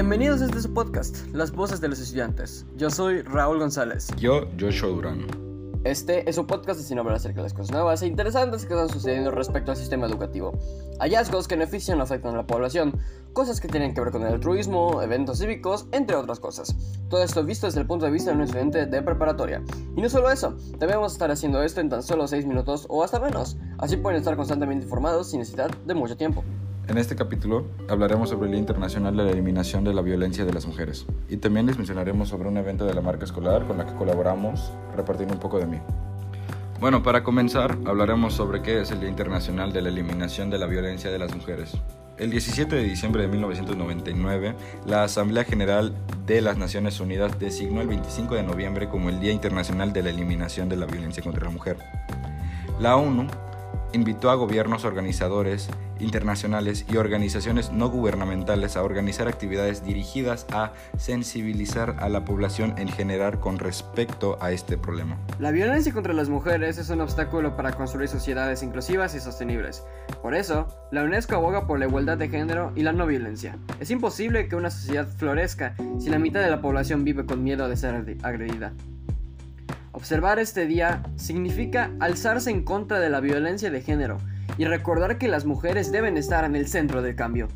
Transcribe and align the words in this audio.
Bienvenidos 0.00 0.40
a 0.40 0.46
este 0.46 0.62
su 0.62 0.72
podcast, 0.72 1.26
Las 1.34 1.52
Voces 1.52 1.78
de 1.82 1.88
los 1.88 2.00
Estudiantes. 2.00 2.64
Yo 2.74 2.88
soy 2.88 3.20
Raúl 3.20 3.58
González. 3.58 4.08
Yo, 4.16 4.48
Joshua 4.58 4.88
Durán. 4.88 5.26
Este 5.84 6.28
es 6.28 6.38
un 6.38 6.46
podcast 6.46 6.78
destinado 6.78 7.02
a 7.02 7.10
hablar 7.10 7.16
acerca 7.18 7.36
de 7.36 7.42
las 7.42 7.52
cosas 7.52 7.70
nuevas 7.70 8.00
e 8.00 8.06
interesantes 8.06 8.64
que 8.64 8.72
están 8.72 8.88
sucediendo 8.88 9.30
respecto 9.30 9.72
al 9.72 9.76
sistema 9.76 10.06
educativo. 10.06 10.58
Hallazgos 11.00 11.46
que 11.46 11.54
benefician 11.56 12.00
o 12.00 12.04
afectan 12.04 12.32
a 12.32 12.38
la 12.38 12.46
población, 12.46 12.98
cosas 13.34 13.60
que 13.60 13.68
tienen 13.68 13.92
que 13.92 14.00
ver 14.00 14.10
con 14.10 14.22
el 14.22 14.32
altruismo, 14.32 15.02
eventos 15.02 15.38
cívicos, 15.38 15.86
entre 15.92 16.16
otras 16.16 16.40
cosas. 16.40 16.74
Todo 17.10 17.22
esto 17.22 17.44
visto 17.44 17.66
desde 17.66 17.80
el 17.80 17.86
punto 17.86 18.06
de 18.06 18.12
vista 18.12 18.30
de 18.30 18.38
un 18.38 18.44
estudiante 18.44 18.86
de 18.86 19.02
preparatoria. 19.02 19.62
Y 19.98 20.00
no 20.00 20.08
solo 20.08 20.30
eso, 20.30 20.56
debemos 20.78 21.12
estar 21.12 21.30
haciendo 21.30 21.62
esto 21.62 21.82
en 21.82 21.90
tan 21.90 22.02
solo 22.02 22.26
6 22.26 22.46
minutos 22.46 22.86
o 22.88 23.04
hasta 23.04 23.20
menos. 23.20 23.58
Así 23.76 23.98
pueden 23.98 24.20
estar 24.20 24.34
constantemente 24.34 24.84
informados 24.86 25.28
sin 25.28 25.40
necesidad 25.40 25.68
de 25.84 25.92
mucho 25.92 26.16
tiempo. 26.16 26.42
En 26.88 26.98
este 26.98 27.14
capítulo 27.14 27.66
hablaremos 27.88 28.30
sobre 28.30 28.46
el 28.46 28.52
Día 28.52 28.60
Internacional 28.60 29.16
de 29.16 29.24
la 29.24 29.30
Eliminación 29.30 29.84
de 29.84 29.94
la 29.94 30.02
Violencia 30.02 30.44
de 30.44 30.52
las 30.52 30.66
Mujeres 30.66 31.06
y 31.28 31.36
también 31.36 31.66
les 31.66 31.76
mencionaremos 31.76 32.28
sobre 32.28 32.48
un 32.48 32.56
evento 32.56 32.84
de 32.84 32.94
la 32.94 33.00
marca 33.00 33.24
escolar 33.24 33.66
con 33.66 33.78
la 33.78 33.86
que 33.86 33.94
colaboramos 33.94 34.72
repartiendo 34.96 35.34
un 35.34 35.40
poco 35.40 35.58
de 35.58 35.66
mí. 35.66 35.78
Bueno, 36.80 37.02
para 37.02 37.22
comenzar 37.22 37.78
hablaremos 37.84 38.34
sobre 38.34 38.62
qué 38.62 38.80
es 38.80 38.90
el 38.90 39.00
Día 39.00 39.08
Internacional 39.08 39.72
de 39.72 39.82
la 39.82 39.90
Eliminación 39.90 40.50
de 40.50 40.58
la 40.58 40.66
Violencia 40.66 41.10
de 41.10 41.18
las 41.18 41.34
Mujeres. 41.34 41.76
El 42.16 42.30
17 42.30 42.74
de 42.74 42.82
diciembre 42.82 43.22
de 43.22 43.28
1999, 43.28 44.54
la 44.86 45.04
Asamblea 45.04 45.44
General 45.44 45.94
de 46.26 46.40
las 46.40 46.58
Naciones 46.58 47.00
Unidas 47.00 47.38
designó 47.38 47.80
el 47.80 47.88
25 47.88 48.34
de 48.34 48.42
noviembre 48.42 48.88
como 48.88 49.08
el 49.08 49.20
Día 49.20 49.32
Internacional 49.32 49.92
de 49.92 50.02
la 50.02 50.10
Eliminación 50.10 50.68
de 50.68 50.76
la 50.76 50.86
Violencia 50.86 51.22
contra 51.22 51.44
la 51.44 51.50
Mujer. 51.50 51.78
La 52.78 52.96
ONU 52.96 53.26
invitó 53.92 54.30
a 54.30 54.34
gobiernos 54.34 54.84
organizadores 54.84 55.68
internacionales 55.98 56.86
y 56.90 56.96
organizaciones 56.96 57.72
no 57.72 57.90
gubernamentales 57.90 58.76
a 58.76 58.82
organizar 58.82 59.28
actividades 59.28 59.84
dirigidas 59.84 60.46
a 60.52 60.72
sensibilizar 60.96 61.96
a 62.00 62.08
la 62.08 62.24
población 62.24 62.74
en 62.78 62.88
general 62.88 63.38
con 63.40 63.58
respecto 63.58 64.38
a 64.40 64.52
este 64.52 64.78
problema. 64.78 65.18
La 65.38 65.50
violencia 65.50 65.92
contra 65.92 66.12
las 66.12 66.28
mujeres 66.28 66.78
es 66.78 66.90
un 66.90 67.00
obstáculo 67.00 67.56
para 67.56 67.72
construir 67.72 68.08
sociedades 68.08 68.62
inclusivas 68.62 69.14
y 69.14 69.20
sostenibles. 69.20 69.84
Por 70.22 70.34
eso, 70.34 70.66
la 70.90 71.04
UNESCO 71.04 71.36
aboga 71.36 71.66
por 71.66 71.78
la 71.78 71.86
igualdad 71.86 72.18
de 72.18 72.28
género 72.28 72.72
y 72.74 72.82
la 72.82 72.92
no 72.92 73.06
violencia. 73.06 73.58
Es 73.78 73.90
imposible 73.90 74.48
que 74.48 74.56
una 74.56 74.70
sociedad 74.70 75.06
florezca 75.06 75.74
si 75.98 76.10
la 76.10 76.18
mitad 76.18 76.40
de 76.40 76.50
la 76.50 76.60
población 76.60 77.04
vive 77.04 77.26
con 77.26 77.42
miedo 77.42 77.68
de 77.68 77.76
ser 77.76 77.94
agredida. 78.22 78.72
Observar 80.00 80.38
este 80.38 80.66
día 80.66 81.02
significa 81.16 81.90
alzarse 82.00 82.50
en 82.50 82.64
contra 82.64 83.00
de 83.00 83.10
la 83.10 83.20
violencia 83.20 83.70
de 83.70 83.82
género 83.82 84.16
y 84.56 84.64
recordar 84.64 85.18
que 85.18 85.28
las 85.28 85.44
mujeres 85.44 85.92
deben 85.92 86.16
estar 86.16 86.46
en 86.46 86.56
el 86.56 86.68
centro 86.68 87.02
del 87.02 87.14
cambio. 87.14 87.48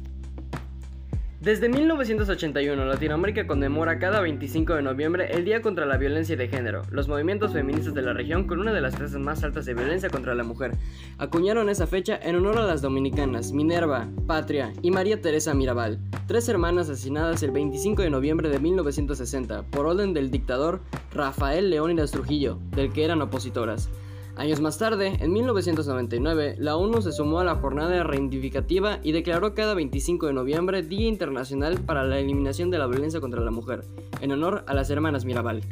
Desde 1.44 1.68
1981, 1.68 2.86
Latinoamérica 2.86 3.46
conmemora 3.46 3.98
cada 3.98 4.22
25 4.22 4.76
de 4.76 4.82
noviembre 4.82 5.30
el 5.30 5.44
Día 5.44 5.60
contra 5.60 5.84
la 5.84 5.98
Violencia 5.98 6.38
de 6.38 6.48
Género. 6.48 6.84
Los 6.90 7.06
movimientos 7.06 7.52
feministas 7.52 7.92
de 7.92 8.00
la 8.00 8.14
región, 8.14 8.46
con 8.46 8.60
una 8.60 8.72
de 8.72 8.80
las 8.80 8.94
tasas 8.94 9.20
más 9.20 9.44
altas 9.44 9.66
de 9.66 9.74
violencia 9.74 10.08
contra 10.08 10.34
la 10.34 10.42
mujer, 10.42 10.72
acuñaron 11.18 11.68
esa 11.68 11.86
fecha 11.86 12.18
en 12.22 12.36
honor 12.36 12.60
a 12.60 12.64
las 12.64 12.80
dominicanas 12.80 13.52
Minerva, 13.52 14.08
Patria 14.26 14.72
y 14.80 14.90
María 14.90 15.20
Teresa 15.20 15.52
Mirabal, 15.52 15.98
tres 16.26 16.48
hermanas 16.48 16.88
asesinadas 16.88 17.42
el 17.42 17.50
25 17.50 18.00
de 18.00 18.08
noviembre 18.08 18.48
de 18.48 18.58
1960 18.58 19.64
por 19.64 19.84
orden 19.84 20.14
del 20.14 20.30
dictador 20.30 20.80
Rafael 21.12 21.68
Leónidas 21.68 22.10
Trujillo, 22.10 22.58
del 22.74 22.90
que 22.90 23.04
eran 23.04 23.20
opositoras. 23.20 23.90
Años 24.36 24.60
más 24.60 24.78
tarde, 24.78 25.16
en 25.20 25.32
1999, 25.32 26.56
la 26.58 26.76
ONU 26.76 27.00
se 27.02 27.12
sumó 27.12 27.38
a 27.38 27.44
la 27.44 27.54
jornada 27.54 28.02
reivindicativa 28.02 28.98
y 29.04 29.12
declaró 29.12 29.54
cada 29.54 29.74
25 29.74 30.26
de 30.26 30.32
noviembre 30.32 30.82
Día 30.82 31.06
Internacional 31.06 31.78
para 31.78 32.02
la 32.02 32.18
Eliminación 32.18 32.68
de 32.70 32.78
la 32.78 32.88
Violencia 32.88 33.20
contra 33.20 33.40
la 33.40 33.52
Mujer, 33.52 33.84
en 34.20 34.32
honor 34.32 34.64
a 34.66 34.74
las 34.74 34.90
hermanas 34.90 35.24
Mirabal. 35.24 35.62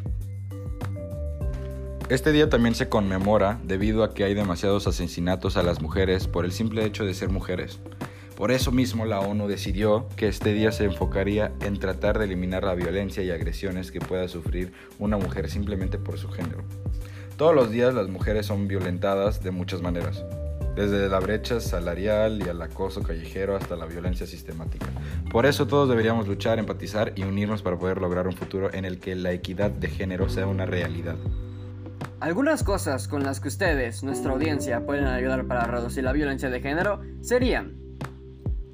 Este 2.09 2.31
día 2.31 2.48
también 2.48 2.76
se 2.76 2.88
conmemora 2.88 3.59
debido 3.64 4.04
a 4.04 4.14
que 4.14 4.22
hay 4.22 4.34
demasiados 4.34 4.87
asesinatos 4.87 5.56
a 5.56 5.64
las 5.64 5.82
mujeres 5.82 6.28
por 6.28 6.44
el 6.44 6.53
simple 6.53 6.84
hecho 6.84 7.04
de 7.04 7.14
ser 7.14 7.31
mujeres. 7.31 7.81
Por 8.37 8.50
eso 8.50 8.72
mismo 8.72 9.04
la 9.04 9.20
ONU 9.20 9.47
decidió 9.47 10.09
que 10.16 10.26
este 10.26 10.53
día 10.53 10.72
se 10.72 10.84
enfocaría 10.84 11.53
en 11.60 11.78
tratar 11.78 12.19
de 12.19 12.25
eliminar 12.25 12.65
la 12.65 12.75
violencia 12.75 13.22
y 13.22 13.31
agresiones 13.31 13.93
que 13.93 14.00
pueda 14.00 14.26
sufrir 14.26 14.72
una 14.98 15.19
mujer 15.19 15.50
simplemente 15.50 15.98
por 15.98 16.19
su 16.19 16.28
género. 16.28 16.65
Todos 17.37 17.54
los 17.54 17.70
días 17.70 17.94
las 17.94 18.09
mujeres 18.09 18.47
son 18.47 18.69
violentadas 18.69 19.43
de 19.43 19.50
muchas 19.50 19.82
maneras, 19.82 20.25
desde 20.75 21.09
la 21.09 21.20
brecha 21.20 21.60
salarial 21.60 22.43
y 22.44 22.48
al 22.48 22.62
acoso 22.62 23.03
callejero 23.03 23.54
hasta 23.54 23.76
la 23.76 23.84
violencia 23.84 24.26
sistemática. 24.26 24.87
Por 25.31 25.44
eso 25.44 25.66
todos 25.66 25.88
deberíamos 25.88 26.26
luchar, 26.26 26.59
empatizar 26.59 27.12
y 27.14 27.25
unirnos 27.25 27.62
para 27.62 27.78
poder 27.78 27.99
lograr 27.99 28.26
un 28.26 28.34
futuro 28.34 28.72
en 28.72 28.87
el 28.87 28.99
que 28.99 29.14
la 29.14 29.32
equidad 29.32 29.70
de 29.70 29.88
género 29.88 30.31
sea 30.31 30.47
una 30.47 30.64
realidad. 30.64 31.16
Algunas 32.20 32.62
cosas 32.62 33.09
con 33.09 33.25
las 33.25 33.41
que 33.41 33.49
ustedes, 33.49 34.04
nuestra 34.04 34.32
audiencia, 34.32 34.87
pueden 34.87 35.06
ayudar 35.06 35.44
para 35.47 35.66
reducir 35.66 36.04
la 36.04 36.12
violencia 36.12 36.50
de 36.50 36.60
género 36.60 37.00
serían 37.20 37.81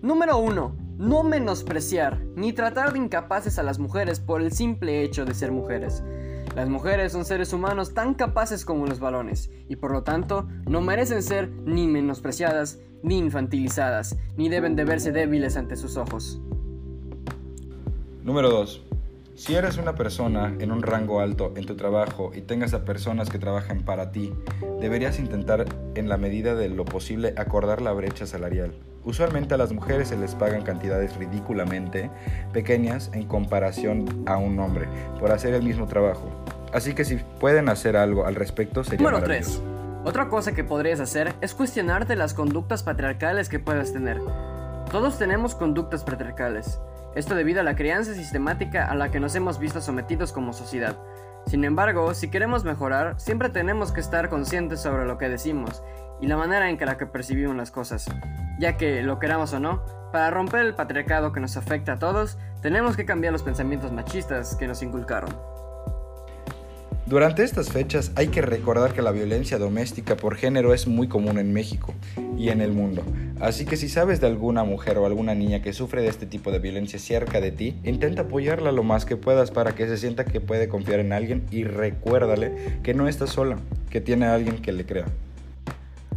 Número 0.01 0.39
1. 0.39 0.77
No 0.99 1.23
menospreciar 1.25 2.21
ni 2.37 2.53
tratar 2.53 2.93
de 2.93 3.01
incapaces 3.01 3.59
a 3.59 3.65
las 3.65 3.81
mujeres 3.81 4.21
por 4.21 4.41
el 4.41 4.53
simple 4.53 5.03
hecho 5.03 5.25
de 5.25 5.35
ser 5.35 5.51
mujeres. 5.51 6.05
Las 6.55 6.69
mujeres 6.69 7.13
son 7.13 7.25
seres 7.25 7.53
humanos 7.53 7.95
tan 7.95 8.15
capaces 8.15 8.65
como 8.65 8.87
los 8.87 9.01
varones 9.01 9.51
y 9.69 9.77
por 9.77 9.91
lo 9.93 10.05
tanto 10.05 10.49
no 10.69 10.81
merecen 10.81 11.23
ser 11.23 11.51
ni 11.51 11.89
menospreciadas 11.89 12.79
ni 13.03 13.19
infantilizadas, 13.19 14.17
ni 14.37 14.49
deben 14.49 14.77
de 14.77 14.85
verse 14.85 15.11
débiles 15.11 15.57
ante 15.57 15.77
sus 15.77 15.97
ojos. 15.97 16.41
Número 18.23 18.51
2. 18.51 18.88
Si 19.39 19.55
eres 19.55 19.79
una 19.79 19.95
persona 19.95 20.53
en 20.59 20.73
un 20.73 20.83
rango 20.83 21.21
alto 21.21 21.53
en 21.55 21.65
tu 21.65 21.77
trabajo 21.77 22.33
y 22.35 22.41
tengas 22.41 22.75
a 22.75 22.85
personas 22.85 23.31
que 23.31 23.39
trabajen 23.39 23.85
para 23.85 24.11
ti, 24.11 24.35
deberías 24.81 25.21
intentar 25.21 25.65
en 25.95 26.09
la 26.09 26.17
medida 26.17 26.57
de 26.57 26.69
lo 26.69 26.85
posible 26.85 27.35
acordar 27.37 27.81
la 27.81 27.93
brecha 27.93 28.27
salarial. 28.27 28.73
Usualmente 29.05 29.55
a 29.55 29.57
las 29.57 29.73
mujeres 29.73 30.09
se 30.09 30.17
les 30.17 30.35
pagan 30.35 30.63
cantidades 30.63 31.17
ridículamente 31.17 32.11
pequeñas 32.53 33.13
en 33.15 33.29
comparación 33.29 34.25
a 34.27 34.39
un 34.39 34.59
hombre 34.59 34.89
por 35.21 35.31
hacer 35.31 35.55
el 35.55 35.63
mismo 35.63 35.87
trabajo. 35.87 36.29
Así 36.73 36.95
que 36.95 37.05
si 37.05 37.15
pueden 37.39 37.69
hacer 37.69 37.97
algo 37.97 38.27
al 38.27 38.35
respecto 38.35 38.83
sería 38.83 38.99
Número 38.99 39.21
maravilloso. 39.21 39.61
3. 39.61 40.05
Otra 40.05 40.29
cosa 40.29 40.53
que 40.53 40.65
podrías 40.65 40.99
hacer 40.99 41.33
es 41.41 41.55
cuestionarte 41.55 42.17
las 42.17 42.35
conductas 42.35 42.83
patriarcales 42.83 43.49
que 43.49 43.61
puedas 43.61 43.93
tener. 43.93 44.21
Todos 44.91 45.17
tenemos 45.17 45.55
conductas 45.55 46.03
patriarcales. 46.03 46.81
Esto 47.19 47.35
debido 47.35 47.63
a 47.63 47.65
la 47.65 47.75
crianza 47.75 48.15
sistemática 48.15 48.87
a 48.87 48.95
la 48.95 49.11
que 49.11 49.19
nos 49.19 49.35
hemos 49.35 49.59
visto 49.59 49.81
sometidos 49.81 50.33
como 50.33 50.53
sociedad. 50.53 50.97
Sin 51.47 51.65
embargo, 51.65 52.15
si 52.15 52.31
queremos 52.31 52.63
mejorar, 52.63 53.19
siempre 53.19 53.49
tenemos 53.49 53.91
que 53.91 53.99
estar 53.99 54.29
conscientes 54.29 54.81
sobre 54.81 55.05
lo 55.05 55.19
que 55.19 55.29
decimos 55.29 55.83
y 56.21 56.29
la 56.29 56.37
manera 56.37 56.71
en 56.71 56.79
que 56.79 56.87
la 56.87 56.97
que 56.97 57.07
percibimos 57.07 57.57
las 57.57 57.73
cosas, 57.73 58.07
ya 58.61 58.77
que, 58.77 59.03
lo 59.03 59.19
queramos 59.19 59.53
o 59.53 59.59
no, 59.59 59.83
para 60.13 60.31
romper 60.31 60.61
el 60.61 60.77
patriarcado 60.77 61.33
que 61.33 61.41
nos 61.41 61.57
afecta 61.57 61.95
a 61.95 61.99
todos, 61.99 62.39
tenemos 62.63 62.97
que 62.97 63.05
cambiar 63.05 63.33
los 63.33 63.43
pensamientos 63.43 63.91
machistas 63.91 64.55
que 64.55 64.69
nos 64.69 64.81
inculcaron. 64.85 65.58
Durante 67.09 67.43
estas 67.43 67.71
fechas 67.71 68.13
hay 68.17 68.29
que 68.29 68.43
recordar 68.43 68.93
que 68.93 69.01
la 69.01 69.13
violencia 69.13 69.57
doméstica 69.57 70.15
por 70.15 70.37
género 70.37 70.75
es 70.75 70.87
muy 70.87 71.09
común 71.09 71.39
en 71.39 71.55
México 71.55 71.95
y 72.37 72.51
en 72.51 72.61
el 72.61 72.73
mundo. 72.73 73.03
Así 73.41 73.65
que 73.65 73.79
si 73.79 73.89
sabes 73.89 74.21
de 74.21 74.27
alguna 74.27 74.63
mujer 74.63 74.99
o 74.99 75.07
alguna 75.07 75.35
niña 75.35 75.63
que 75.63 75.73
sufre 75.73 76.03
de 76.03 76.09
este 76.09 76.27
tipo 76.27 76.53
de 76.53 76.59
violencia 76.59 76.99
cerca 76.99 77.41
de 77.41 77.51
ti, 77.51 77.79
intenta 77.83 78.23
apoyarla 78.23 78.73
lo 78.73 78.83
más 78.83 79.07
que 79.07 79.17
puedas 79.17 79.51
para 79.51 79.75
que 79.75 79.87
se 79.87 79.97
sienta 79.97 80.27
que 80.27 80.43
puede 80.43 80.69
confiar 80.69 81.01
en 81.01 81.15
alguien 81.15 81.47
y 81.51 81.65
recuérdale 81.65 82.79
que 82.83 82.93
no 82.93 83.09
está 83.09 83.27
sola, 83.27 83.57
que 83.89 84.03
tiene 84.03 84.27
a 84.27 84.35
alguien 84.35 84.61
que 84.61 84.73
le 84.73 84.85
crea. 84.85 85.07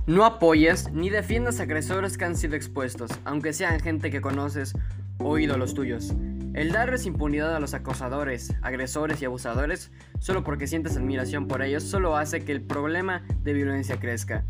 No 0.07 0.25
apoyes 0.25 0.91
ni 0.91 1.09
defiendas 1.09 1.61
agresores 1.61 2.17
que 2.17 2.25
han 2.25 2.35
sido 2.35 2.57
expuestos, 2.57 3.11
aunque 3.23 3.53
sean 3.53 3.79
gente 3.79 4.11
que 4.11 4.19
conoces 4.19 4.73
o 5.19 5.37
ídolos 5.37 5.73
tuyos. 5.73 6.13
El 6.53 6.73
darles 6.73 7.05
impunidad 7.05 7.55
a 7.55 7.61
los 7.61 7.73
acosadores, 7.73 8.53
agresores 8.61 9.21
y 9.21 9.25
abusadores 9.25 9.89
solo 10.19 10.43
porque 10.43 10.67
sientes 10.67 10.97
admiración 10.97 11.47
por 11.47 11.61
ellos 11.61 11.83
solo 11.83 12.17
hace 12.17 12.43
que 12.43 12.51
el 12.51 12.61
problema 12.61 13.23
de 13.41 13.53
violencia 13.53 13.99
crezca. 13.99 14.43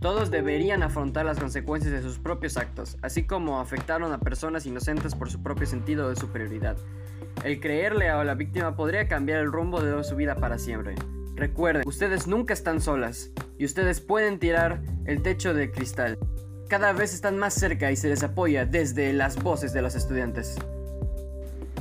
Todos 0.00 0.30
deberían 0.30 0.84
afrontar 0.84 1.26
las 1.26 1.40
consecuencias 1.40 1.92
de 1.92 2.02
sus 2.02 2.20
propios 2.20 2.56
actos, 2.56 2.96
así 3.02 3.26
como 3.26 3.58
afectaron 3.58 4.12
a 4.12 4.20
personas 4.20 4.66
inocentes 4.66 5.16
por 5.16 5.30
su 5.30 5.42
propio 5.42 5.66
sentido 5.66 6.08
de 6.08 6.14
superioridad. 6.14 6.76
El 7.42 7.58
creerle 7.58 8.08
a 8.08 8.22
la 8.22 8.34
víctima 8.34 8.76
podría 8.76 9.08
cambiar 9.08 9.40
el 9.40 9.50
rumbo 9.50 9.82
de 9.82 10.04
su 10.04 10.14
vida 10.14 10.36
para 10.36 10.58
siempre. 10.58 10.94
Recuerden, 11.34 11.82
ustedes 11.86 12.28
nunca 12.28 12.54
están 12.54 12.80
solas 12.80 13.32
y 13.58 13.64
ustedes 13.64 14.00
pueden 14.00 14.38
tirar 14.38 14.80
el 15.06 15.22
techo 15.22 15.54
de 15.54 15.72
cristal. 15.72 16.16
Cada 16.68 16.92
vez 16.92 17.14
están 17.14 17.36
más 17.36 17.54
cerca 17.54 17.90
y 17.90 17.96
se 17.96 18.08
les 18.08 18.22
apoya 18.22 18.64
desde 18.64 19.12
las 19.12 19.42
voces 19.42 19.72
de 19.72 19.82
los 19.82 19.96
estudiantes. 19.96 20.56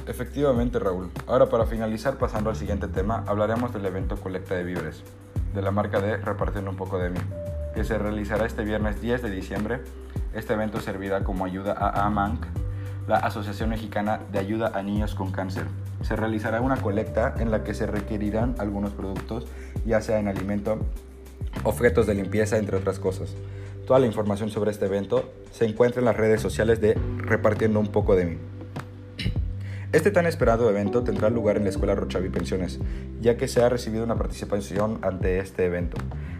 Efectivamente, 0.08 0.80
Raúl. 0.80 1.10
Ahora 1.28 1.48
para 1.50 1.66
finalizar, 1.66 2.18
pasando 2.18 2.50
al 2.50 2.56
siguiente 2.56 2.88
tema, 2.88 3.26
hablaremos 3.28 3.74
del 3.74 3.86
evento 3.86 4.16
Colecta 4.16 4.56
de 4.56 4.64
Víveres, 4.64 5.04
de 5.54 5.62
la 5.62 5.72
marca 5.72 6.00
de 6.00 6.16
Repartiendo 6.16 6.72
un 6.72 6.78
poco 6.78 6.98
de 6.98 7.10
mí, 7.10 7.20
que 7.76 7.84
se 7.84 7.98
realizará 7.98 8.46
este 8.46 8.64
viernes 8.64 9.02
10 9.02 9.22
de 9.22 9.30
diciembre. 9.30 9.82
Este 10.34 10.54
evento 10.54 10.80
servirá 10.80 11.26
como 11.26 11.44
ayuda 11.44 11.74
a 11.74 12.06
AMANC 12.06 12.46
la 13.08 13.18
Asociación 13.18 13.70
Mexicana 13.70 14.20
de 14.32 14.40
Ayuda 14.40 14.72
a 14.74 14.82
Niños 14.82 15.14
con 15.14 15.32
Cáncer. 15.32 15.66
Se 16.04 16.16
realizará 16.16 16.62
una 16.62 16.78
colecta 16.78 17.36
en 17.40 17.52
la 17.52 17.64
que 17.64 17.74
se 17.74 17.86
requerirán 17.86 18.56
algunos 18.60 18.92
productos, 18.92 19.48
ya 19.86 20.02
sea 20.02 20.20
en 20.20 20.28
alimento, 20.28 20.78
objetos 21.64 22.08
de 22.08 22.16
limpieza, 22.16 22.58
entre 22.58 22.78
otras 22.78 23.00
cosas. 23.00 23.34
Toda 23.86 24.00
la 24.00 24.06
información 24.06 24.50
sobre 24.50 24.72
este 24.72 24.86
evento 24.86 25.32
se 25.52 25.66
encuentra 25.66 26.00
en 26.00 26.06
las 26.06 26.18
redes 26.18 26.42
sociales 26.42 26.80
de 26.82 26.98
Repartiendo 27.18 27.80
un 27.80 27.88
poco 27.88 28.16
de 28.16 28.26
mí. 28.26 28.38
Este 29.94 30.12
tan 30.12 30.26
esperado 30.26 30.70
evento 30.70 31.06
tendrá 31.06 31.30
lugar 31.30 31.56
en 31.56 31.64
la 31.64 31.70
Escuela 31.70 31.96
Rochavi 31.96 32.28
Pensiones, 32.28 32.78
ya 33.22 33.38
que 33.38 33.48
se 33.48 33.64
ha 33.64 33.70
recibido 33.70 34.04
una 34.04 34.18
participación 34.18 35.00
ante 35.02 35.40
este 35.40 35.64
evento. 35.64 35.96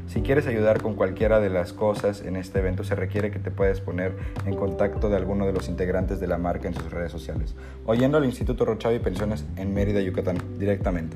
Si 0.08 0.22
quieres 0.22 0.48
ayudar 0.48 0.82
con 0.82 0.96
cualquiera 0.96 1.40
de 1.40 1.50
las 1.50 1.72
cosas 1.72 2.22
en 2.22 2.36
este 2.36 2.60
evento, 2.60 2.84
se 2.84 2.96
requiere 2.96 3.32
que 3.32 3.40
te 3.40 3.50
puedas 3.50 3.80
poner 3.80 4.12
en 4.46 4.54
contacto 4.58 5.08
de 5.08 5.16
alguno 5.16 5.46
de 5.46 5.54
los 5.54 5.70
integrantes 5.70 6.20
de 6.20 6.28
la 6.28 6.38
marca 6.38 6.68
en 6.68 6.74
sus 6.74 6.92
redes 6.92 7.10
sociales, 7.10 7.56
o 7.86 7.94
yendo 7.94 8.18
al 8.18 8.26
Instituto 8.26 8.66
Rochavi 8.66 9.00
Pensiones 9.00 9.46
en 9.56 9.74
Mérida, 9.74 10.02
Yucatán, 10.02 10.38
directamente. 10.60 11.16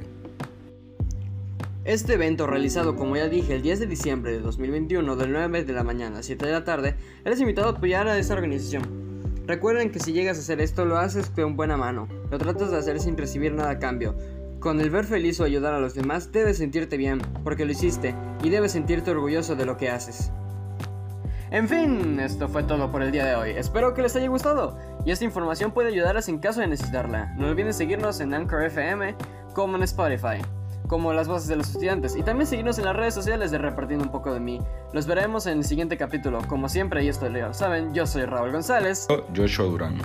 Este 1.84 2.14
evento, 2.14 2.48
realizado 2.48 2.96
como 2.96 3.18
ya 3.18 3.28
dije 3.28 3.56
el 3.56 3.62
10 3.62 3.82
de 3.82 3.88
diciembre 3.88 4.32
de 4.32 4.40
2021, 4.40 5.18
del 5.18 5.34
9 5.34 5.66
de 5.66 5.74
la 5.74 5.84
mañana 5.84 6.20
a 6.20 6.24
7 6.24 6.46
de 6.46 6.52
la 6.54 6.64
tarde, 6.64 6.96
eres 7.26 7.42
invitado 7.42 7.68
a 7.68 7.72
apoyar 7.72 8.08
a 8.08 8.18
esta 8.18 8.36
organización. 8.36 9.01
Recuerden 9.52 9.92
que 9.92 10.00
si 10.00 10.14
llegas 10.14 10.38
a 10.38 10.40
hacer 10.40 10.62
esto 10.62 10.86
lo 10.86 10.98
haces 10.98 11.30
con 11.30 11.58
buena 11.58 11.76
mano, 11.76 12.08
lo 12.30 12.38
tratas 12.38 12.72
de 12.72 12.78
hacer 12.78 13.02
sin 13.02 13.18
recibir 13.18 13.54
nada 13.54 13.72
a 13.72 13.80
cambio. 13.80 14.16
Con 14.62 14.80
el 14.80 14.90
ver 14.90 15.04
feliz 15.04 15.42
o 15.42 15.44
ayudar 15.44 15.74
a 15.74 15.82
los 15.82 15.94
demás 15.94 16.32
debes 16.32 16.60
sentirte 16.60 16.96
bien, 16.96 17.22
porque 17.44 17.66
lo 17.66 17.74
hiciste, 17.74 18.16
y 18.44 18.50
debes 18.50 18.72
sentirte 18.72 19.12
orgulloso 19.12 19.58
de 19.58 19.66
lo 19.66 19.76
que 19.76 19.90
haces. 19.90 20.32
En 21.50 21.68
fin, 21.68 22.18
esto 22.22 22.48
fue 22.48 22.64
todo 22.64 22.94
por 22.94 23.02
el 23.04 23.12
día 23.12 23.26
de 23.26 23.36
hoy. 23.36 23.50
Espero 23.50 23.94
que 23.94 24.02
les 24.02 24.16
haya 24.16 24.30
gustado 24.30 24.78
y 25.06 25.12
esta 25.12 25.26
información 25.26 25.74
puede 25.74 25.90
ayudarles 25.90 26.30
en 26.30 26.40
caso 26.40 26.62
de 26.62 26.68
necesitarla. 26.68 27.34
No 27.36 27.50
olviden 27.50 27.74
seguirnos 27.74 28.22
en 28.22 28.34
Anchor 28.34 28.64
FM 28.64 29.16
como 29.54 29.76
en 29.76 29.84
Spotify 29.84 30.42
como 30.92 31.14
las 31.14 31.30
voces 31.30 31.48
de 31.48 31.56
los 31.56 31.70
estudiantes. 31.70 32.18
Y 32.18 32.22
también 32.22 32.46
seguirnos 32.46 32.78
en 32.78 32.84
las 32.84 32.94
redes 32.94 33.14
sociales 33.14 33.50
de 33.50 33.58
Repartiendo 33.58 34.04
un 34.04 34.12
poco 34.12 34.34
de 34.34 34.42
mí. 34.42 34.60
Los 34.92 35.08
veremos 35.08 35.46
en 35.46 35.60
el 35.60 35.64
siguiente 35.64 35.96
capítulo. 35.96 36.40
Como 36.50 36.68
siempre, 36.68 37.02
y 37.02 37.08
esto 37.08 37.30
Leo, 37.30 37.54
saben, 37.54 37.94
yo 37.94 38.06
soy 38.06 38.26
Raúl 38.26 38.52
González. 38.52 39.08
Joshua 39.34 39.68
Durán. 39.68 40.02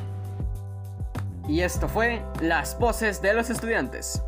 Y 1.48 1.62
esto 1.62 1.88
fue 1.88 2.22
Las 2.40 2.78
voces 2.78 3.20
de 3.20 3.34
los 3.34 3.50
estudiantes. 3.50 4.22